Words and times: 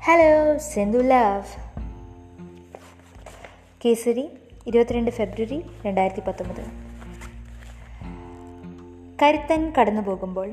Hello 0.00 0.58
സെന്തു 0.58 0.98
love 0.98 1.42
Kesari 3.84 4.30
ഇരുപത്തിരണ്ട് 4.66 5.10
ഫെബ്രുവരി 5.10 5.64
രണ്ടായിരത്തി 5.86 6.20
പത്തൊമ്പത് 6.20 6.62
കരുത്തൻ 9.22 9.72
കടന്നു 9.80 10.02
പോകുമ്പോൾ 10.02 10.48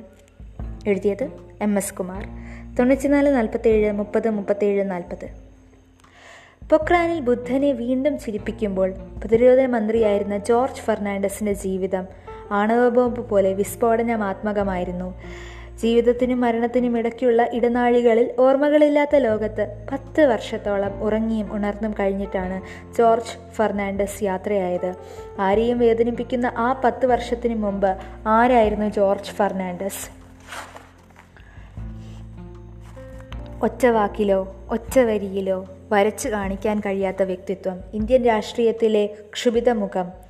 എഴുതിയത് 0.88 1.24
എം 1.62 1.78
എസ് 1.78 1.94
കുമാർ 1.94 2.24
തൊണ്ണൂറ്റിനാല് 2.80 3.36
നാൽപ്പത്തേഴ് 3.36 3.92
മുപ്പത് 3.92 4.30
മുപ്പത്തേഴ് 4.30 4.92
നാൽപ്പത് 4.92 5.28
പൊക്രാനിൽ 6.72 7.20
ബുദ്ധനെ 7.20 7.72
വീണ്ടും 7.72 8.20
ചിരിപ്പിക്കുമ്പോൾ 8.20 8.90
പ്രതിരോധ 8.92 9.60
മന്ത്രിയായിരുന്ന 9.60 10.38
ജോർജ് 10.38 10.82
ഫെർണാണ്ടസിന്റെ 10.82 11.54
ജീവിതം 11.54 12.06
ആണവ 12.52 12.90
ബോംബ് 12.90 13.30
പോലെ 13.30 13.54
വിസ്ഫോടനമാത്മകമായിരുന്നു. 13.54 15.16
ജീവിതത്തിനും 15.80 16.42
മരണത്തിനും 16.42 16.98
ഇടയ്ക്കുള്ള 16.98 17.50
ഇടനാഴികളിൽ 17.54 18.32
ഓർമ്മകളില്ലാത്ത 18.40 19.16
ലോകത്ത് 19.16 19.86
പത്ത് 19.92 20.22
വർഷത്തോളം 20.22 21.04
ഉറങ്ങിയും 21.04 21.54
ഉണർന്നും 21.54 21.94
കഴിഞ്ഞിട്ടാണ് 22.00 22.62
ജോർജ് 22.98 23.52
ഫെർണാണ്ടസ് 23.52 24.24
യാത്രയായത്. 24.24 24.94
ആരെയും 25.40 25.80
വേദനിപ്പിക്കുന്ന 25.80 26.52
ആ 26.58 26.82
പത്ത് 26.86 27.06
വർഷത്തിന് 27.06 27.56
മുമ്പ് 27.56 27.98
ആരായിരുന്നു 28.28 28.90
ജോർജ് 28.90 29.32
ഫെർണാണ്ടസ്? 29.32 30.18
ഒറ്റവാക്കിലോ 33.62 34.56
ഒറ്റവരിയിലോ 34.70 34.72
ഒറ്റ 34.72 35.00
വരിയിലോ 35.00 35.68
വരച്ചു 35.92 36.30
കാണിക്കാൻ 36.30 36.80
കഴിയാത്ത 36.80 37.24
വ്യക്തിത്വം 37.24 37.80
ഇന്ത്യൻ 37.94 38.26
രാഷ്ട്രീയത്തിലെ 38.26 39.10
ക്ഷുഭിതമുഖം 39.34 40.27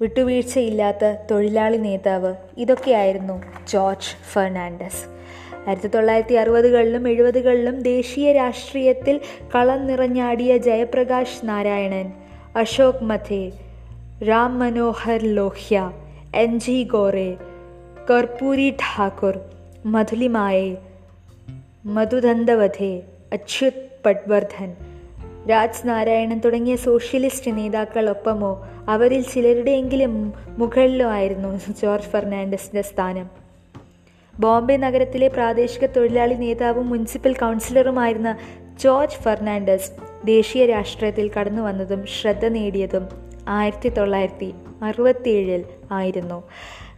വിട്ടുവീഴ്ചയില്ലാത്ത 0.00 1.14
തൊഴിലാളി 1.30 1.76
നേതാവ് 1.76 2.34
ഇതൊക്കെയായിരുന്നു 2.56 3.42
ജോർജ് 3.72 4.32
ഫെർണാണ്ടസ്. 4.32 5.02
ആയിരത്തി 5.66 5.86
തൊള്ളായിരത്തി 5.86 6.34
അറുപതുകളിലും 6.34 7.08
എഴുപതുകളിലും 7.08 7.82
ദേശീയ 7.82 8.32
രാഷ്ട്രീയത്തിൽ 8.32 9.20
കളം 9.54 9.86
നിറഞ്ഞാടിയ 9.86 10.56
ജയപ്രകാശ് 10.56 11.48
നാരായണൻ 11.48 12.12
അശോക് 12.56 13.04
മഥേ 13.04 13.52
രാം 14.28 14.58
മനോഹർ 14.58 15.20
ലോഹ്യ 15.22 15.90
എൻ 16.34 16.58
ജി 16.58 16.82
ഗോറെ 16.82 17.36
കർപ്പൂരി 18.10 18.70
ഠാക്കൂർ 18.70 19.38
മധുലിമായെ 19.86 20.76
മധുദന്തവധേ 21.86 23.02
അച്യുത് 23.32 23.88
പട്വർദ്ധൻ 24.06 24.70
രാജ് 25.48 25.88
നാരായണൻ 25.88 26.38
തുടങ്ങിയ 26.38 26.76
സോഷ്യലിസ്റ്റ് 26.76 27.56
നേതാക്കളൊപ്പമോ? 27.56 28.68
അവരിൽ 28.88 29.22
ചിലരുടെയെങ്കിലും 29.22 30.32
മുകളിലോ 30.48 31.10
ആയിരുന്നു 31.10 31.60
ജോർജ് 31.82 32.06
ഫെർണാണ്ടസിന്റെ 32.06 32.82
സ്ഥാനം. 32.82 33.30
ബോംബെ 34.40 34.76
നഗരത്തിലെ 34.76 35.28
പ്രാദേശിക 35.28 35.86
തൊഴിലാളി 35.86 36.34
നേതാവും 36.34 36.88
മുനിസിപ്പൽ 36.88 37.34
കൗൺസിലറുമായിരുന്ന 37.34 38.36
ജോർജ് 38.80 39.22
ഫെർണാണ്ടസ് 39.22 39.90
ദേശീയ 40.24 40.66
രാഷ്ട്രീയത്തിൽ 40.66 41.30
കടന്നു 41.40 41.62
വന്നതും 41.62 42.06
ശ്രദ്ധ 42.06 42.46
നേടിയതും 42.46 43.08
ആയിരത്തി 43.48 43.88
തൊള്ളായിരത്തി 43.88 44.52
അറുപത്തിയേഴിൽ 44.82 45.64
ആയിരുന്നു. 45.90 46.42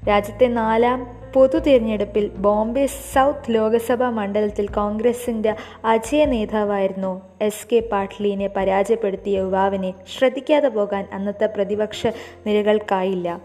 രാജ്യത്തെ 0.09 0.47
നാലാം 0.47 1.01
പൊതു 1.33 1.59
തിരഞ്ഞെടുപ്പിൽ 1.59 2.29
ബോംബെ 2.29 2.87
സൗത്ത് 2.87 3.55
ലോക്സഭാ 3.55 4.11
മണ്ഡലത്തിൽ 4.11 4.67
കോൺഗ്രസിന്റെ 4.69 5.57
അജയ 5.85 6.25
നേതാവായിരുന്നു 6.25 7.23
എസ് 7.41 7.67
കെ 7.73 7.81
പാട്ലിനെ 7.93 8.49
പരാജയപ്പെടുത്തിയ 8.57 9.39
യുവാവിനെ 9.39 9.95
ശ്രദ്ധിക്കാതെ 10.19 10.69
പോകാൻ 10.69 11.09
അന്നത്തെ 11.13 11.47
പ്രതിപക്ഷ 11.47 12.07
നിരകൾക്കായില്ല. 12.47 13.41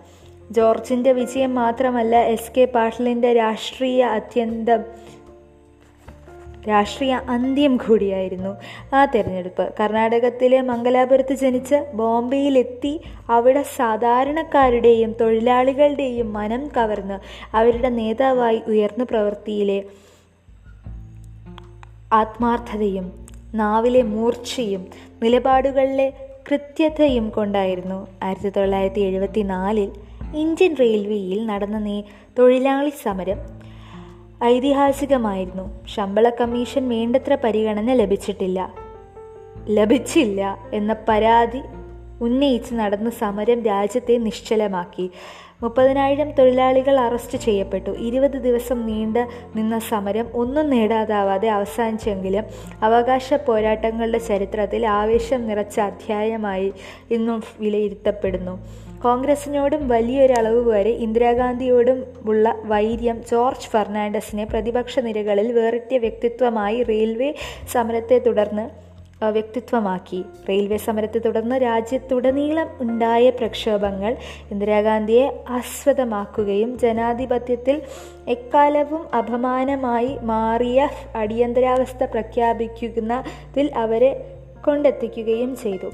ജോർജിന്റെ 0.51 1.11
വിജയം 1.11 1.55
മാത്രമല്ല 1.55 2.15
എസ് 2.23 2.51
കെ 2.57 2.65
പാട്ലിന്റെ 2.65 3.33
രാഷ്ട്രീയ 3.33 4.03
അത്യന്തം 4.03 4.83
രാഷ്ട്രീയ 6.67 7.19
അന്ത്യം 7.29 7.77
കൂടിയായിരുന്നു 7.77 8.57
ആ 8.95 9.05
തെരഞ്ഞെടുപ്പ്. 9.05 9.73
കർണാടകത്തിലെ 9.79 10.61
മംഗലാപുരത്ത് 10.61 11.33
ജനിച്ച് 11.33 11.85
ബോംബെയിലെത്തി 11.93 13.01
അവിടെ 13.29 13.63
സാധാരണക്കാരുടെയും 13.75 15.15
തൊഴിലാളികളുടെയും 15.21 16.33
മനം 16.33 16.67
കവർന്ന് 16.77 17.19
അവരുടെ 17.55 17.89
നേതാവായി 17.89 18.61
ഉയർന്ന 18.67 19.03
പ്രവൃത്തിയിലെ 19.03 19.83
ആത്മാർത്ഥതയും 22.13 23.11
നാവിലെ 23.55 24.01
മൂർച്ചയും 24.01 24.85
നിലപാടുകളിലെ 25.23 26.13
കൃത്യതയും 26.51 27.29
കൊണ്ടായിരുന്നു 27.29 28.07
ആയിരത്തി 28.23 28.49
തൊള്ളായിരത്തി 28.49 28.99
എഴുപത്തി 28.99 29.41
നാലിൽ 29.41 29.91
ഇന്ത്യൻ 30.35 30.75
റെയിൽവേയിൽ 30.75 31.45
നടന്ന 31.45 32.01
തൊഴിലാളി 32.39 32.89
സമരം 33.03 33.56
ഐതിഹാസികമായിരുന്നു. 34.43 35.85
ശമ്പള 35.87 36.29
കമ്മീഷൻ 36.29 36.89
വേണ്ടത്ര 36.89 37.35
പരിഗണന 37.35 37.93
ലഭിച്ചിട്ടില്ല. 37.93 38.73
ലഭിച്ചില്ല 39.69 40.57
എന്ന 40.73 40.95
പരാതി 41.09 41.61
ഉന്നയിച്ച് 42.21 42.73
നടന്ന 42.73 43.09
സമരം 43.09 43.63
രാജ്യത്തെ 43.63 44.17
നിശ്ചലമാക്കി. 44.17 45.11
മുപ്പതിനായിരം 45.63 46.31
തൊഴിലാളികൾ 46.31 46.99
അറസ്റ്റ് 46.99 47.37
ചെയ്യപ്പെട്ടു. 47.37 47.89
ഇരുപത് 47.89 48.37
ദിവസം 48.37 48.85
നീണ്ട 48.85 49.17
നിന്ന 49.55 49.79
സമരം 49.79 50.27
ഒന്നും 50.33 50.69
നേടാതാവാതെ 50.69 51.49
അവസാനിച്ചെങ്കിലും 51.49 52.43
അവകാശ 52.83 53.33
പോരാട്ടങ്ങളുടെ 53.33 54.17
ചരിത്രത്തിൽ 54.17 54.87
ആവേശം 54.87 55.47
നിറച്ച 55.47 55.79
അധ്യായമായി 55.79 56.73
ഇന്നും 57.11 57.43
വിലയിരുത്തപ്പെടുന്നു. 57.59 58.86
കോൺഗ്രസിനോടും 59.03 59.87
വലിയൊരളവ് 59.87 60.71
വരെ 60.71 60.89
ഇന്ദിരാഗാന്ധിയോടും 60.89 62.05
ഉള്ള 62.25 62.55
വൈര്യം 62.63 63.23
ജോർജ് 63.31 63.67
ഫെർണാണ്ടസിനെ 63.67 64.43
പ്രതിപക്ഷ 64.43 64.99
നിരകളിൽ 64.99 65.51
വേറിട്ട 65.51 65.95
വ്യക്തിത്വമായി 65.95 66.83
റെയിൽവേ 66.83 67.33
സമരത്തെ 67.71 68.17
തുടർന്ന് 68.19 68.87
വ്യക്തിത്വമാക്കി. 69.25 70.25
റെയിൽവേ 70.49 70.77
സമരത്തെ 70.77 71.19
തുടർന്ന് 71.19 71.55
രാജ്യത്തുടനീളം 71.55 72.67
ഉണ്ടായ 72.81 73.29
പ്രക്ഷോഭങ്ങൾ 73.29 74.15
ഇന്ദിരാഗാന്ധിയെ 74.51 75.43
ആസ്വദമാക്കുകയും 75.49 76.79
ജനാധിപത്യത്തിൽ 76.79 77.81
എക്കാലവും 78.27 79.15
അപമാനമായി 79.15 80.17
മാറിയ 80.21 80.89
അടിയന്തരാവസ്ഥ 81.15 82.03
പ്രഖ്യാപിക്കുന്നതിൽ 82.03 83.71
അവരെ 83.75 84.11
കൊണ്ടെത്തിക്കുകയും 84.67 85.55
ചെയ്തു. 85.55 85.91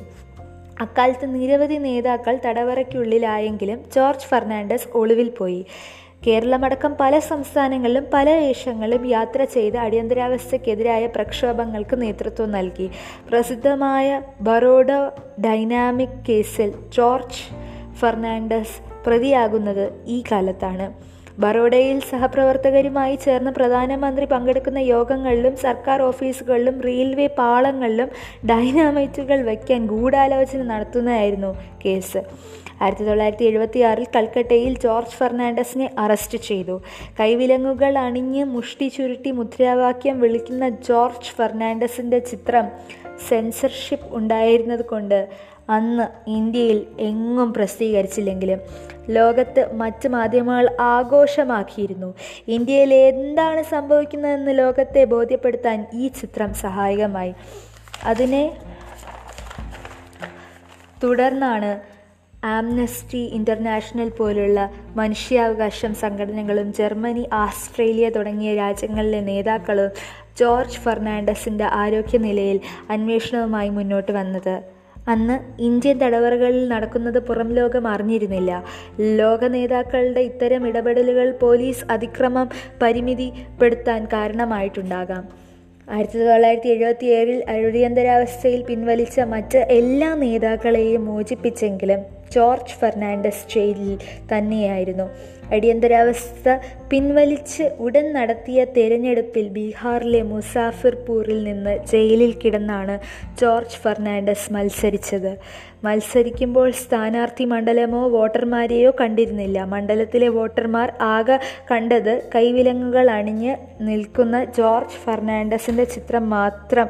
അക്കാലത്ത് 0.79 1.35
നിരവധി 1.35 1.75
നേതാക്കൾ 1.75 2.39
തടവറയ്ക്കുള്ളിലായെങ്കിലും 2.45 3.79
ജോർജ് 3.95 4.21
ഫെർണാണ്ടസ് 4.21 4.87
ഒളിവിൽ 4.93 5.29
പോയി. 5.29 5.65
കേരളമടക്കം 6.27 6.95
പല 6.99 7.19
സംസ്ഥാനങ്ങളിലും 7.19 8.05
പല 8.13 8.29
വേഷങ്ങളിലും 8.29 9.05
യാത്ര 9.05 9.43
ചെയ്ത് 9.43 9.77
അടിയന്തരാവസ്ഥയ്ക്കെതിരായ 9.77 11.05
പ്രക്ഷോഭങ്ങൾക്ക് 11.05 12.01
നേതൃത്വം 12.01 12.51
നൽകി. 12.51 12.91
പ്രസിദ്ധമായ 13.29 14.21
ബറോഡ 14.41 14.91
ഡൈനാമിക് 15.45 16.25
കേസിൽ 16.29 16.73
ജോർജ് 16.97 17.55
ഫെർണാണ്ടസ് 17.93 19.05
പ്രതിയാകുന്നത് 19.05 20.03
ഈ 20.05 20.23
കാലത്താണ്. 20.31 21.12
ബറോഡയിൽ 21.37 21.99
സഹപ്രവർത്തകരുമായി 21.99 23.15
ചേർന്ന് 23.15 23.51
പ്രധാനമന്ത്രി 23.51 24.25
പങ്കെടുക്കുന്ന 24.25 24.77
യോഗങ്ങളിലും 24.77 25.57
സർക്കാർ 25.57 26.01
ഓഫീസുകളിലും 26.01 26.81
റെയിൽവേ 26.81 27.27
പാളങ്ങളിലും 27.27 28.09
ഡൈനാമൈറ്റുകൾ 28.45 29.45
വയ്ക്കാൻ 29.45 29.87
ഗൂഢാലോചന 29.87 30.63
നടത്തുന്നതായിരുന്നു 30.63 31.55
കേസ്. 31.85 32.17
ആയിരത്തി 32.81 33.03
തൊള്ളായിരത്തി 33.03 33.43
എഴുപത്തി 33.43 33.79
ആറിൽ 33.79 34.07
കൽക്കട്ടയിൽ 34.15 34.79
ജോർജ് 34.79 35.17
ഫെർണാണ്ടസിനെ 35.17 35.89
അറസ്റ്റ് 35.97 36.37
ചെയ്തു. 36.37 36.81
കൈവിലങ്ങുകൾ 37.19 37.97
അണിഞ്ഞ് 37.97 38.43
മുഷ്ടി 38.45 38.87
ചുരുട്ടി 38.87 39.31
മുദ്രാവാക്യം 39.31 40.19
വിളിക്കുന്ന 40.19 40.69
ജോർജ് 40.69 41.35
ഫെർണാണ്ടസിന്റെ 41.37 42.19
ചിത്രം 42.19 42.67
സെൻസർഷിപ്പ് 43.29 44.15
ഉണ്ടായിരുന്നത് 44.15 44.85
കൊണ്ട് 44.85 45.29
അന്ന് 45.69 46.29
ഇന്ത്യയിൽ 46.29 46.85
എങ്ങും 46.99 47.53
പ്രസിദ്ധീകരിച്ചില്ലെങ്കിലും 47.53 48.59
ലോകത്ത് 49.09 49.73
മറ്റ് 49.73 50.07
മാധ്യമങ്ങൾ 50.07 50.77
ആഘോഷമാക്കിയിരുന്നു. 50.79 52.13
ഇന്ത്യയിൽ 52.47 52.93
എന്താണ് 52.93 53.63
സംഭവിക്കുന്നതെന്ന് 53.63 54.57
ലോകത്തെ 54.57 55.03
ബോധ്യപ്പെടുത്താൻ 55.03 55.85
ഈ 55.93 56.07
ചിത്രം 56.07 56.53
സഹായകമായി. 56.53 57.33
അതിനെ 58.03 58.57
തുടർന്നാണ് 61.03 61.81
ആംനസ്റ്റി 62.45 63.17
ഇന്റർനാഷണൽ 63.17 64.09
പോലുള്ള 64.09 64.69
മനുഷ്യാവകാശം 64.95 65.95
സംഘടനകളും 65.95 66.73
ജർമ്മനി 66.73 67.29
ആസ്ട്രേലിയ 67.33 68.09
തുടങ്ങിയ 68.09 68.55
രാജ്യങ്ങളിലെ 68.55 69.19
നേതാക്കളും 69.19 69.91
ജോർജ് 70.37 70.77
ഫെർണാണ്ടസിന്റെ 70.77 71.65
ആരോഗ്യനിലയിൽ 71.65 72.59
അന്വേഷണവുമായി 72.89 73.69
മുന്നോട്ട് 73.69 74.11
വന്നത്. 74.11 74.82
അന്ന് 75.07 75.61
ഇന്ത്യൻ 75.61 75.97
തടവറകളിൽ 75.99 76.67
നടക്കുന്നത് 76.67 77.19
പുറം 77.19 77.49
ലോകം 77.53 77.87
അറിഞ്ഞിരുന്നില്ല. 77.87 78.63
ലോക 78.99 79.45
നേതാക്കളുടെ 79.45 80.19
ഇത്തരം 80.19 80.67
ഇടപെടലുകൾ 80.67 81.31
പോലീസ് 81.31 81.85
അതിക്രമം 81.89 82.49
പരിമിതിപ്പെടുത്താൻ 82.81 84.05
കാരണമായിട്ടുണ്ടാകാം. 84.05 85.43
ആയിരത്തി 85.89 86.19
തൊള്ളായിരത്തി 86.19 86.67
എഴുപത്തി 86.67 87.05
ഏഴിൽ 87.05 87.43
അടിയന്തരാവസ്ഥയിൽ 87.49 88.61
പിൻവലിച്ച 88.63 89.19
മറ്റ് 89.19 89.57
എല്ലാ 89.57 90.15
നേതാക്കളെയും 90.15 91.05
മോചിപ്പിച്ചെങ്കിലും 91.05 92.22
ജോർജ് 92.35 92.73
ഫെർണാണ്ടസ് 92.73 93.55
ജയിലിൽ 93.55 93.97
തന്നെയായിരുന്നു. 94.33 95.09
അടിയന്തരാവസ്ഥ 95.53 96.57
പിൻവലിച്ച് 96.91 97.63
ഉടൻ 97.63 98.13
നടത്തിയ 98.13 98.63
തെരഞ്ഞെടുപ്പിൽ 98.63 99.47
ബീഹാറിലെ 99.47 100.21
മുസാഫിർപൂറിൽ 100.21 101.43
നിന്ന് 101.43 101.85
ജയിലിൽ 101.85 102.31
കിടന്നാണ് 102.31 102.99
ജോർജ് 103.41 103.77
ഫെർണാണ്ടസ് 103.77 104.53
മത്സരിച്ചത്. 104.53 105.37
മത്സരിക്കുമ്പോൾ 105.83 106.71
സ്ഥാനാർത്ഥി 106.71 107.45
മണ്ഡലമോ 107.45 108.07
വോട്ടർമാരെയോ 108.07 108.91
കണ്ടിരുന്നില്ല. 109.01 109.63
മണ്ഡലത്തിലെ 109.63 110.27
വോട്ടർമാർ 110.27 110.93
ആകെ 111.01 111.39
കണ്ടത് 111.71 112.21
കൈവിലങ്ങുകൾ 112.35 113.09
അണിഞ്ഞ് 113.09 113.55
നിൽക്കുന്ന 113.81 114.43
ജോർജ് 114.43 115.05
ഫെർണാണ്ടസിന്റെ 115.05 115.83
ചിത്രം 115.83 116.29
മാത്രം. 116.29 116.89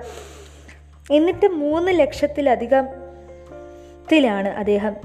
എന്നിട്ട് 1.11 1.47
മൂന്ന് 1.47 1.99
ലക്ഷത്തിലധികം 1.99 2.85
ത്തിലാണ് 4.11 4.49
അദ്ദേഹം 4.49 4.95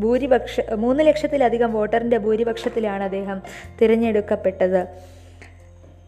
ഭൂരിപക്ഷ 0.00 0.60
മൂന്ന് 0.74 1.06
ലക്ഷത്തിലധികം 1.06 1.72
വോട്ടറിന്റെ 1.72 2.18
ഭൂരിപക്ഷത്തിലാണ് 2.18 3.04
അദ്ദേഹം 3.04 3.42
തിരഞ്ഞെടുക്കപ്പെട്ടത്. 3.82 4.86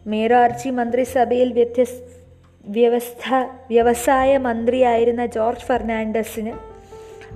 മീറാർച്ചി 0.07 0.69
മന്ത്രിസഭയിൽ 0.69 1.53
വ്യത്യസ്ത 1.53 2.13
വ്യവസ്ഥ 2.65 3.33
വ്യവസായ 3.69 4.37
മന്ത്രിയായിരുന്ന 4.37 5.25
ജോർജ് 5.25 5.59
ഫെർണാണ്ടസിന് 5.59 6.51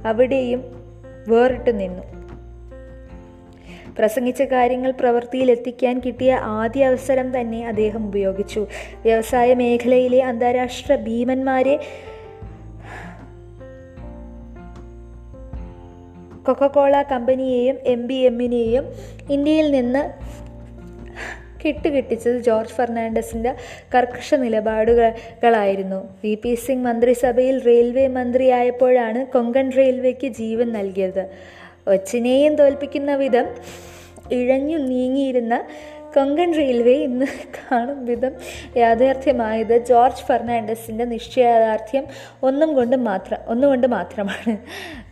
അവിടെയും 0.08 0.64
വേറിട്ട് 1.28 1.80
നിന്നു. 1.80 2.04
പ്രസംഗിച്ച 4.00 4.42
കാര്യങ്ങൾ 4.42 4.92
പ്രവൃത്തിയിൽ 4.92 5.52
എത്തിക്കാൻ 5.52 6.00
കിട്ടിയ 6.00 6.34
ആദ്യ 6.34 6.86
അവസരം 6.86 7.40
തന്നെ 7.40 7.68
അദ്ദേഹം 7.68 8.08
ഉപയോഗിച്ചു. 8.08 8.68
വ്യവസായ 9.04 9.54
മേഖലയിലെ 9.54 10.24
അന്താരാഷ്ട്ര 10.24 10.96
ഭീമന്മാരെ 10.96 11.80
കൊക്കക്കോള 16.48 17.02
കമ്പനിയെയും 17.02 17.78
എം 17.84 18.08
ബി 18.08 18.14
എമ്മിനെയും 18.14 18.94
ഇന്ത്യയിൽ 19.32 19.72
നിന്ന് 19.72 20.12
കിട്ടുകിട്ടിച്ചത് 21.66 22.40
ജോർജ് 22.40 22.70
ഫെർണാണ്ടസിന്റെ 22.70 23.56
കർക്കശ 23.96 24.34
നിലപാടുകളായിരുന്നു. 24.34 26.08
വി. 26.24 26.36
പി. 26.36 26.56
സിംഗ് 26.56 26.86
മന്ത്രിസഭയിൽ 26.86 27.64
റെയിൽവേ 27.64 28.08
മന്ത്രിയായപ്പോഴാണ് 28.08 29.26
കൊങ്കൺ 29.26 29.72
റെയിൽവേക്ക് 29.78 30.28
ജീവൻ 30.28 30.72
നൽകിയത്. 30.72 31.30
ഒച്ചിനെയും 31.88 32.56
തോൽപ്പിക്കുന്ന 32.56 33.16
വിധം 33.16 33.46
ഇഴഞ്ഞു 34.32 34.78
നീങ്ങിയിരുന്ന 34.78 35.64
കൊങ്കൺ 36.16 36.58
റെയിൽവേ 36.58 36.94
ഇന്ന് 36.94 37.26
കാണും 37.26 38.06
വിധം 38.06 38.32
യാഥാർത്ഥ്യമായത് 38.78 39.78
ജോർജ് 39.78 40.24
ഫെർണാണ്ടസിന്റെ 40.24 41.06
നിശ്ചയദാർഢ്യം 41.06 42.04
ഒന്നും 42.44 42.76
കൊണ്ട് 42.76 42.96
മാത്രം 42.96 43.40
ഒന്നുകൊണ്ട് 43.48 43.88
മാത്രമാണ്. 43.88 44.58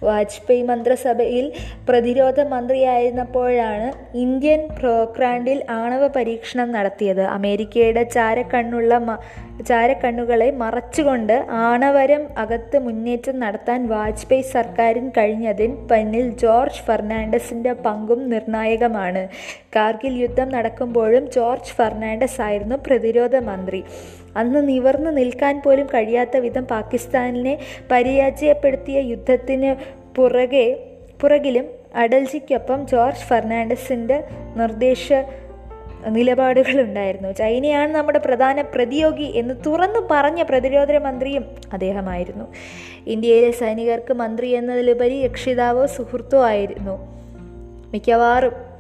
വാജ്പേയി 0.07 0.63
മന്ത്രിസഭയിൽ 0.71 1.45
പ്രതിരോധ 1.89 2.39
മന്ത്രിയായിരുന്നപ്പോഴാണ് 2.53 3.87
ഇന്ത്യൻ 4.23 4.61
പ്രോക്രാൻഡിൽ 4.79 5.59
ആണവ 5.79 6.03
പരീക്ഷണം 6.17 6.69
നടത്തിയത്. 6.77 7.23
അമേരിക്കയുടെ 7.37 8.03
ചാരക്കണ്ണുള്ള 8.15 8.93
ചാരക്കണ്ണുകളെ 9.69 10.47
മറച്ചുകൊണ്ട് 10.61 11.35
ആണവരം 11.67 12.23
അകത്ത് 12.43 12.77
മുന്നേറ്റം 12.87 13.35
നടത്താൻ 13.43 13.81
വാജ്പേയി 13.93 14.45
സർക്കാരിന് 14.55 15.11
കഴിഞ്ഞതിന് 15.17 15.75
പിന്നിൽ 15.91 16.27
ജോർജ് 16.43 16.83
ഫെർണാണ്ടസിന്റെ 16.87 17.73
പങ്കും 17.85 18.21
നിർണായകമാണ്. 18.33 19.23
കാർഗിൽ 19.75 20.13
യുദ്ധം 20.23 20.49
നടക്കുമ്പോഴും 20.57 21.25
ജോർജ് 21.37 21.75
ഫെർണാണ്ടസ് 21.77 22.39
ആയിരുന്നു 22.47 22.77
പ്രതിരോധ 22.87 23.35
മന്ത്രി. 23.49 23.81
അന്ന് 24.35 24.67
നിവർന്നു 24.67 25.11
നിൽക്കാൻ 25.11 25.61
പോലും 25.65 25.85
കഴിയാത്ത 25.85 26.37
വിധം 26.37 26.63
പാകിസ്ഥാനിനെ 26.63 27.57
പരാജയപ്പെടുത്തിയ 27.91 28.99
യുദ്ധത്തിന് 28.99 29.75
പുറകെ 30.15 30.83
പുറകിലും 31.21 31.65
അടൽജിക്കൊപ്പം 31.95 32.87
ജോർജ് 32.87 33.17
ഫെർണാണ്ടസിന്റെ 33.17 34.23
നിർദ്ദേശ 34.55 35.13
നിലപാടുകളുണ്ടായിരുന്നു. 36.07 37.31
ചൈനയാണ് 37.31 37.95
നമ്മുടെ 37.95 38.19
പ്രധാന 38.19 38.61
പ്രതിയോഗി 38.61 39.23
എന്ന് 39.23 39.53
തുറന്നു 39.65 40.07
പറഞ്ഞ 40.11 40.43
പ്രതിരോധ 40.43 40.91
മന്ത്രിയും 40.91 41.45
അദ്ദേഹമായിരുന്നു. 41.73 42.45
ഇന്ത്യയിലെ 43.07 43.51
സൈനികർക്ക് 43.51 44.13
മന്ത്രി 44.13 44.47
എന്നതിലുപരി 44.47 45.27
രക്ഷിതാവോ 45.27 45.85
സുഹൃത്തോ 45.85 46.45
ആയിരുന്നു. 46.45 47.15
മിക്കവാറും 47.91 48.74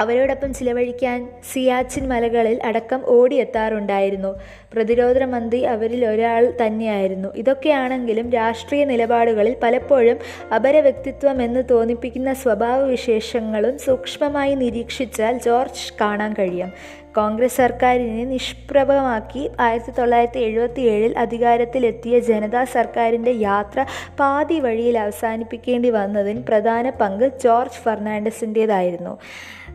അവരോടൊപ്പം 0.00 0.54
ചിലവഴിക്കാൻ 0.54 1.28
സിയാച്ചിൻ 1.52 2.08
മലകളിൽ 2.08 2.58
അടക്കം 2.64 3.02
ഓടിയെത്താറുണ്ടായിരുന്നു. 3.06 4.34
പ്രതിരോധ 4.74 5.22
മന്ത്രി 5.22 5.60
അവരിൽ 5.60 6.06
ഒരാൾ 6.06 6.52
തന്നെയായിരുന്നു. 6.66 7.28
ഇതൊക്കെയാണെങ്കിലും 7.36 8.30
രാഷ്ട്രീയ 8.30 8.84
നിലപാടുകളിൽ 8.84 9.56
പലപ്പോഴും 9.62 10.18
അപര 10.54 10.80
വ്യക്തിത്വം 10.80 11.42
എന്ന് 11.42 11.62
തോന്നിപ്പിക്കുന്ന 11.70 12.32
സ്വഭാവവിശേഷങ്ങളും 12.32 13.78
സൂക്ഷ്മമായി 13.78 14.54
നിരീക്ഷിച്ചാൽ 14.54 15.38
ജോർജ് 15.38 15.92
കാണാൻ 16.00 16.34
കഴിയും. 16.38 16.72
കോൺഗ്രസ് 17.16 17.56
സർക്കാരിനെ 17.56 18.24
നിഷ്പ്രഭമാക്കി 18.24 19.50
ആയിരത്തി 19.60 19.90
തൊള്ളായിരത്തി 19.90 20.38
എഴുപത്തി 20.38 20.80
ഏഴിൽ 20.80 21.18
അധികാരത്തിലെത്തിയ 21.18 22.18
ജനതാ 22.18 22.64
സർക്കാരിന്റെ 22.64 23.30
യാത്ര 23.30 23.84
പാതി 24.20 24.60
വഴിയിൽ 24.60 24.98
അവസാനിപ്പിക്കേണ്ടി 24.98 25.90
വന്നതിന് 25.90 26.42
പ്രധാന 26.42 26.90
പങ്ക് 26.90 27.32
ജോർജ് 27.44 27.82
ഫെർണാണ്ടസിന്റേതായിരുന്നു. 27.84 29.18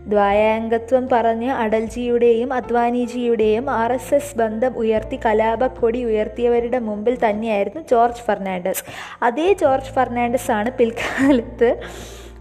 ദ്വായാംഗത്വം 0.07 1.09
പറഞ്ഞ് 1.11 1.51
അടൽജിയുടെയും 1.51 2.53
അദ്വാനിജിയുടെയും 2.53 3.69
ആർ 3.69 3.93
എസ് 3.93 4.13
എസ് 4.13 4.37
ബന്ധം 4.37 4.73
ഉയർത്തി 4.77 5.19
കലാപക്കൊടി 5.25 6.03
ഉയർത്തിയവരുടെ 6.03 6.79
മുമ്പിൽ 6.79 7.17
തന്നെയായിരുന്നു 7.29 7.81
ജോർജ് 7.91 8.21
ഫെർണാണ്ടസ്. 8.21 8.83
അതേ 9.23 9.53
ജോർജ് 9.53 9.91
ഫെർണാണ്ടസ് 9.91 10.51
ആണ് 10.51 10.71
പിൽക്കാലത്ത് 10.71 11.77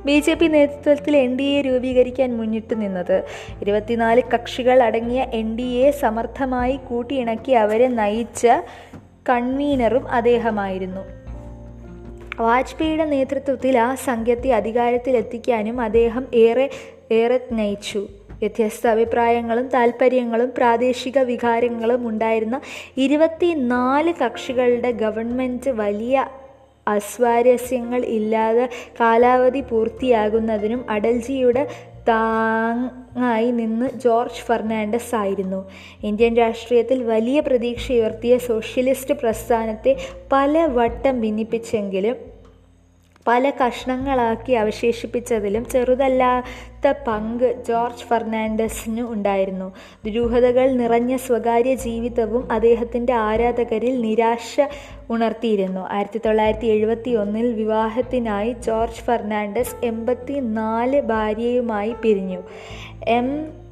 ബി 0.06 0.20
ജെ 0.20 0.34
പി 0.34 0.46
നേതൃത്വത്തിൽ 0.46 1.16
എൻ 1.16 1.36
ഡി 1.36 1.42
എ 1.42 1.60
രൂപീകരിക്കാൻ 1.60 2.36
മുന്നിട്ട് 2.36 2.80
നിന്നത്. 2.80 3.24
ഇരുപത്തിനാല് 3.62 4.22
കക്ഷികൾ 4.34 4.82
അടങ്ങിയ 4.82 5.26
എൻ 5.32 5.56
ഡി 5.56 5.62
എ 5.62 5.90
സമർത്ഥമായി 5.90 6.76
കൂട്ടിയിണക്കി 6.76 7.52
അവരെ 7.52 7.88
നയിച്ച 7.88 8.46
കൺവീനറും 9.28 10.08
അദ്ദേഹമായിരുന്നു. 10.08 11.00
വാജ്പേയിയുടെ 12.42 13.04
നേതൃത്വത്തിൽ 13.04 13.78
ആ 13.78 13.94
സംഘത്തെ 13.94 14.50
അധികാരത്തിലെത്തിക്കാനും 14.50 15.80
അദ്ദേഹം 15.80 16.26
ഏറെ 16.34 16.70
ഏറെ 17.12 17.40
നയിച്ചു. 17.52 18.06
വ്യത്യസ്ത 18.38 18.86
അഭിപ്രായങ്ങളും 18.86 19.68
താല്പര്യങ്ങളും 19.68 20.52
പ്രാദേശിക 20.56 21.18
വികാരങ്ങളും 21.18 22.08
ഉണ്ടായിരുന്ന 22.08 22.60
ഇരുപത്തിനാല് 22.96 24.12
കക്ഷികളുടെ 24.24 24.90
ഗവൺമെന്റ് 24.90 25.70
വലിയ 25.70 26.28
അസ്വാരസ്യങ്ങൾ 26.86 28.04
ഇല്ലാതെ 28.04 28.68
കാലാവധി 29.00 29.60
പൂർത്തിയാകുന്നതിനും 29.60 30.84
അടൽജിയുടെ 30.88 31.68
താങ്ങായി 32.08 33.50
നിന്ന് 33.50 33.90
ജോർജ് 33.90 34.42
ഫെർണാണ്ടസ് 34.46 35.14
ആയിരുന്നു. 35.14 35.64
ഇന്ത്യൻ 36.02 36.36
രാഷ്ട്രീയത്തിൽ 36.36 37.02
വലിയ 37.02 37.40
പ്രതീക്ഷയുയർത്തിയ 37.40 38.38
സോഷ്യലിസ്റ്റ് 38.38 39.14
പ്രസ്ഥാനത്തെ 39.14 39.96
പല 40.32 40.66
വട്ടം 40.66 41.20
ഭിന്നിപ്പിച്ചെങ്കിലും 41.20 42.33
പല 43.26 43.50
കഷ്ണങ്ങളാക്കി 43.50 44.52
അവശേഷിപ്പിച്ചതിലും 44.52 45.64
ചെറുതല്ലാത്ത 45.64 46.94
പങ്ക് 47.06 47.64
ജോർജ് 47.68 48.04
ഫെർണാണ്ടസിന് 48.04 49.00
ഉണ്ടായിരുന്നു. 49.00 49.72
ദുരൂഹതകൾ 50.04 50.72
നിറഞ്ഞ 50.72 51.16
സ്വകാര്യ 51.16 51.74
ജീവിതവും 51.74 52.52
അദ്ദേഹത്തിന്റെ 52.52 53.12
ആരാധകരിൽ 53.12 54.00
നിരാശ 54.00 54.60
ഉണർത്തിയിരുന്നു. 55.10 55.80
ആയിരത്തി 55.90 56.20
തൊള്ളായിരത്തി 56.26 56.66
എഴുപത്തി 56.66 57.10
ഒന്നിൽ 57.10 57.52
വിവാഹത്തിനായി 57.52 58.52
ജോർജ് 58.52 59.02
ഫെർണാണ്ടസ് 59.02 59.76
എൺപത്തി 59.84 60.32
നാല് 60.32 61.00
ഭാര്യയുമായി 61.00 61.94
പിരിഞ്ഞു. 62.02 62.42
എം. 63.08 63.63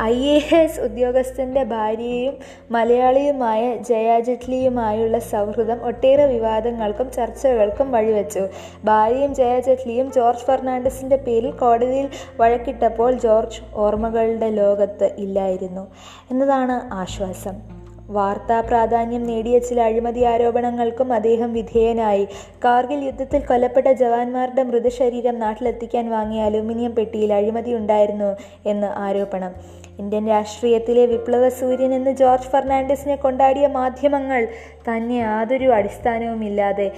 ഐ 0.00 0.14
എ 0.20 0.56
എസ് 0.56 0.80
ഉദ്യോഗസ്ഥന്റെ 0.80 1.62
ഭാര്യയും 1.62 2.34
മലയാളിയുമായ 2.70 3.76
ജയ 3.76 4.20
ജെറ്റ്ലിയുമായുള്ള 4.20 5.18
സൗഹൃദം 5.18 5.82
ഒട്ടേറെ 5.82 6.26
വിവാദങ്ങൾക്കും 6.26 7.12
ചർച്ചകൾക്കും 7.12 7.92
വഴിവെച്ചു. 7.92 8.48
ഭാര്യയും 8.84 9.34
ജയ 9.34 9.60
ജെറ്റ്ലിയും 9.60 10.12
ജോർജ് 10.12 10.40
ഫെർണാണ്ടസിന്റെ 10.40 11.16
പേരിൽ 11.16 11.50
കോടതിയിൽ 11.50 12.08
വഴക്കിട്ടപ്പോൾ 12.36 13.12
ജോർജ് 13.12 13.60
ഓർമ്മകളുടെ 13.74 14.50
ലോകത്ത് 14.50 15.14
ഇല്ലായിരുന്നു 15.18 15.90
എന്നതാണ് 16.30 16.94
ആശ്വാസം. 16.94 17.81
വാർത്താ 18.10 18.60
പ്രാധാന്യം 18.60 19.26
നേടിയ 19.26 19.58
ചില 19.58 19.80
അഴിമതി 19.80 20.24
ആരോപണങ്ങൾക്കും 20.24 21.12
അദ്ദേഹം 21.12 21.52
വിധേയനായി. 21.52 22.28
കാർഗിൽ 22.64 23.04
യുദ്ധത്തിൽ 23.04 23.40
കൊല്ലപ്പെട്ട 23.46 23.86
ജവാന്മാരുടെ 23.92 24.62
മൃതശരീരം 24.62 25.38
നാട്ടിലെത്തിക്കാൻ 25.38 26.10
വാങ്ങിയ 26.10 26.42
അലുമിനിയം 26.42 26.94
പെട്ടിയിൽ 26.94 27.32
അഴിമതി 27.32 27.74
ഉണ്ടായിരുന്നു 27.74 28.36
എന്ന് 28.66 28.86
ആരോപണം. 28.86 29.82
ഇന്ത്യൻ 29.98 30.28
രാഷ്ട്രീയത്തിലെ 30.28 31.06
വിപ്ലവ 31.06 31.48
സൂര്യൻ 31.48 31.94
എന്ന് 31.94 32.10
ജോർജ് 32.10 32.48
ഫെർണാണ്ടസിനെ 32.48 33.16
കൊണ്ടാടിയ 33.16 33.66
മാധ്യമങ്ങൾ 33.66 34.48
തന്നെ 34.88 35.14
യാതൊരു 35.14 35.64
അടിസ്ഥാനവുമില്ലാതെ 35.64 36.92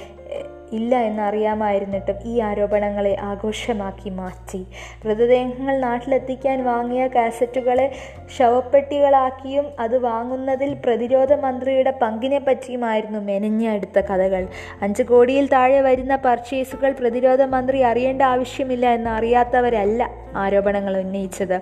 ഇല്ല 0.74 0.96
എന്നറിയാമായിരുന്നിട്ടും 0.96 2.16
ഈ 2.24 2.40
ആരോപണങ്ങളെ 2.40 3.16
ആഘോഷമാക്കി 3.20 4.10
മാറ്റി. 4.10 4.66
മൃതദേഹങ്ങൾ 5.06 5.80
നാട്ടിലെത്തിക്കാൻ 5.80 6.64
വാങ്ങിയ 6.64 7.06
കാസറ്റുകളെ 7.06 7.92
ശവപ്പെട്ടികളാക്കിയും 8.36 9.66
അത് 9.80 9.98
വാങ്ങുന്നതിൽ 9.98 10.76
പ്രതിരോധ 10.84 11.32
മന്ത്രിയുടെ 11.32 11.98
പങ്കിനെ 12.02 12.38
പറ്റിയുമായിരുന്നു 12.38 13.18
മെനഞ്ഞെടുത്ത 13.18 14.00
കഥകൾ. 14.00 14.46
അഞ്ച് 14.82 15.02
കോടിയിൽ 15.02 15.46
താഴെ 15.46 15.80
വരുന്ന 15.80 16.16
പർച്ചേസുകൾ 16.16 16.92
പ്രതിരോധ 16.92 17.42
മന്ത്രി 17.42 17.80
അറിയേണ്ട 17.80 18.22
ആവശ്യമില്ല 18.22 18.86
എന്ന് 18.86 19.10
അറിയാത്തവരല്ല 19.10 20.10
ആരോപണങ്ങൾ 20.36 20.96
ഉന്നയിച്ചത്. 20.96 21.60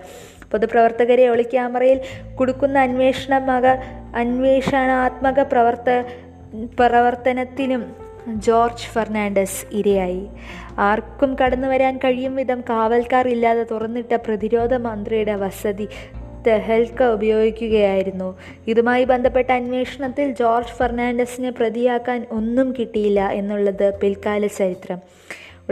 പൊതുപ്രവർത്തകരെ 0.52 1.28
ഒളിക്യാമറയിൽ 1.28 2.00
കുടുക്കുന്ന 2.40 2.78
അന്വേഷണമക 2.78 3.66
അന്വേഷണാത്മക 4.16 5.40
പ്രവർത്ത 5.40 6.02
പ്രവർത്തനത്തിനും 6.78 8.01
ജോർജ് 8.29 8.93
ഫെർണാണ്ടസ് 8.93 9.67
ഇരയായി. 9.73 10.26
ആർക്കും 10.79 11.37
കടന്നു 11.45 11.69
വരാൻ 11.69 11.99
കഴിയും 11.99 12.37
വിധം 12.37 12.61
കാവൽക്കാർ 12.61 13.29
ഇല്ലാതെ 13.29 13.67
തുറന്നിട്ട 13.71 14.12
പ്രതിരോധ 14.14 14.75
മന്ത്രിയുടെ 14.75 15.35
വസതി 15.35 15.88
തെഹൽക്ക 16.47 17.02
ഉപയോഗിക്കുകയായിരുന്നു. 17.02 18.35
ഇതുമായി 18.67 19.05
ബന്ധപ്പെട്ട 19.05 19.52
അന്വേഷണത്തിൽ 19.52 20.33
ജോർജ് 20.33 20.76
ഫെർണാണ്ടസിനെ 20.79 21.50
പ്രതിയാക്കാൻ 21.50 22.26
ഒന്നും 22.31 22.75
കിട്ടിയില്ല 22.79 23.29
എന്നുള്ളത് 23.29 23.95
പിൽക്കാല 23.99 24.47
ചരിത്രം. 24.47 24.99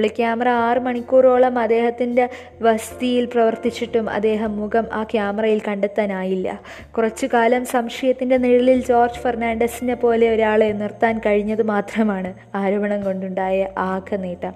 ഒളിക്യാമറ 0.01 0.49
ആറ് 0.49 0.79
മണിക്കൂറോളം 0.79 1.59
അദ്ദേഹത്തിന്റെ 1.59 2.25
വസതിയിൽ 2.63 3.25
പ്രവർത്തിച്ചിട്ടും 3.25 4.11
അദ്ദേഹം 4.11 4.53
മുഖം 4.57 4.87
ആ 4.93 5.03
ക്യാമറയിൽ 5.05 5.61
കണ്ടെത്താനായില്ല. 5.69 6.49
കുറച്ചു 6.97 7.27
കാലം 7.35 7.65
സംശയത്തിന്റെ 7.67 8.37
നിഴലിൽ 8.37 8.81
ജോർജ് 8.85 9.21
ഫെർണാണ്ടസിനെ 9.25 9.95
പോലെ 9.95 10.29
ഒരാളെ 10.31 10.73
നിർത്താൻ 10.73 11.21
കഴിഞ്ഞത് 11.27 11.63
മാത്രമാണ് 11.63 12.33
ആരോപണം 12.55 13.03
കൊണ്ടുണ്ടായ 13.03 13.69
ആകെ 13.79 14.17
നേട്ടം. 14.17 14.55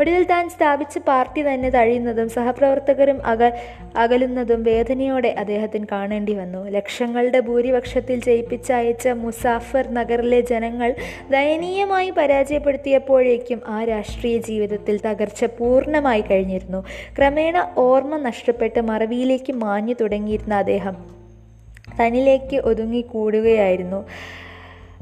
ഒടുവിൽ 0.00 0.24
താൻ 0.24 0.44
സ്ഥാപിച്ച 0.48 0.98
പാർട്ടി 0.98 1.40
തന്നെ 1.42 1.70
തഴിയുന്നതും 1.70 2.28
സഹപ്രവർത്തകരും 2.28 3.18
അക 3.26 3.42
അകലുന്നതും 3.96 4.62
വേദനയോടെ 4.62 5.34
അദ്ദേഹത്തിന് 5.38 5.86
കാണേണ്ടി 5.92 6.34
വന്നു. 6.34 6.68
ലക്ഷങ്ങളുടെ 6.68 7.40
ഭൂരിപക്ഷത്തിൽ 7.40 8.20
ജയിപ്പിച്ചയച്ച 8.20 9.08
മുസാഫർ 9.08 9.86
നഗറിലെ 9.92 10.40
ജനങ്ങൾ 10.40 10.94
ദയനീയമായി 11.30 12.10
പരാജയപ്പെടുത്തിയപ്പോഴേക്കും 12.10 13.60
ആ 13.68 13.84
രാഷ്ട്രീയ 13.84 14.38
ജീവിതത്തിൽ 14.38 15.00
തകർച്ച 15.06 15.44
പൂർണമായി 15.44 16.24
കഴിഞ്ഞിരുന്നു. 16.30 16.82
ക്രമേണ 17.18 17.56
ഓർമ്മ 17.76 18.16
നഷ്ടപ്പെട്ട് 18.16 18.80
മറവിയിലേക്ക് 18.80 19.52
മാഞ്ഞു 19.52 19.94
തുടങ്ങിയിരുന്ന 20.00 20.54
അദ്ദേഹം 20.54 20.96
തന്നിലേക്ക് 22.00 22.56
ഒതുങ്ങിക്കൂടുകയായിരുന്നു 22.56 24.00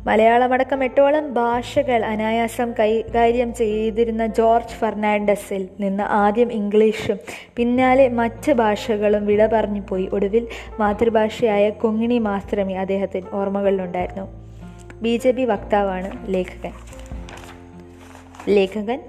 മലയാളമടക്കം 0.07 0.85
എട്ടോളം 0.85 1.35
ഭാഷകൾ 1.35 2.05
അനായാസം 2.05 2.75
കൈകാര്യം 2.81 3.55
ചെയ്തിരുന്ന 3.55 4.26
ജോർജ് 4.26 4.69
ഫെർണാണ്ടസിൽ 4.69 5.69
നിന്ന് 5.81 6.02
ആദ്യം 6.02 6.52
ഇംഗ്ലീഷും 6.52 7.19
പിന്നാലെ 7.57 8.09
മറ്റ് 8.09 8.52
ഭാഷകളും 8.52 9.26
വിട 9.26 9.47
പറഞ്ഞു 9.47 9.83
പോയി. 9.88 10.09
ഒടുവിൽ 10.12 10.49
മാതൃഭാഷയായ 10.78 11.71
കൊങ്ങിണി 11.71 12.19
മാത്രമേ 12.19 12.75
അദ്ദേഹത്തിന് 12.75 13.26
ഓർമ്മകളിലുണ്ടായിരുന്നു. 13.33 14.55
ബി 14.95 15.17
ജെ 15.17 15.31
പി 15.31 15.43
വക്താവാണ് 15.43 16.35
ലേഖകൻ. 16.35 16.73
ലേഖകൻ 18.49 19.02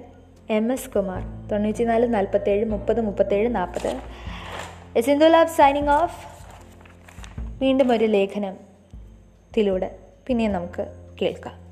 എം 0.49 0.71
എസ് 0.71 0.89
കുമാർ. 0.89 1.51
തൊണ്ണൂറ്റിനാല് 1.51 2.13
നാൽപ്പത്തേഴ് 2.13 2.65
മുപ്പത് 2.65 3.01
മുപ്പത്തേഴ് 3.01 3.55
നാൽപ്പത്. 3.55 5.01
സിന്ധുലാബ് 5.01 5.47
സൈനിങ് 5.47 5.89
ഓഫ്. 5.89 6.27
വീണ്ടും 7.39 7.91
ഒരു 7.91 8.05
ലേഖനത്തിലൂടെ. 8.05 10.08
പിന്നെ 10.29 10.47
നമുക്ക് 10.47 10.83
കേൾക്കാം. 11.21 11.68